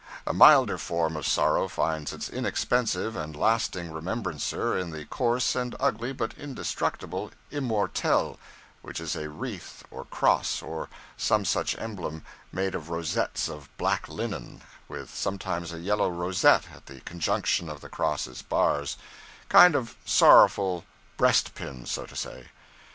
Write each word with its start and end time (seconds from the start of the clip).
A 0.25 0.33
milder 0.33 0.79
form 0.79 1.15
of 1.15 1.27
sorrow 1.27 1.67
finds 1.67 2.11
its 2.11 2.27
inexpensive 2.27 3.15
and 3.15 3.35
lasting 3.35 3.91
remembrancer 3.91 4.75
in 4.75 4.89
the 4.89 5.05
coarse 5.05 5.53
and 5.55 5.75
ugly 5.79 6.11
but 6.11 6.33
indestructible 6.39 7.29
'immortelle' 7.51 8.39
which 8.81 8.99
is 8.99 9.15
a 9.15 9.29
wreath 9.29 9.83
or 9.91 10.05
cross 10.05 10.63
or 10.63 10.89
some 11.17 11.45
such 11.45 11.77
emblem, 11.77 12.25
made 12.51 12.73
of 12.73 12.89
rosettes 12.89 13.47
of 13.47 13.69
black 13.77 14.09
linen, 14.09 14.63
with 14.87 15.13
sometimes 15.13 15.71
a 15.71 15.77
yellow 15.77 16.09
rosette 16.09 16.69
at 16.75 16.87
the 16.87 17.01
conjunction 17.01 17.69
of 17.69 17.81
the 17.81 17.87
cross's 17.87 18.41
bars 18.41 18.97
kind 19.49 19.75
of 19.75 19.95
sorrowful 20.03 20.83
breast 21.15 21.53
pin, 21.53 21.85
so 21.85 22.07
to 22.07 22.15
say. 22.15 22.47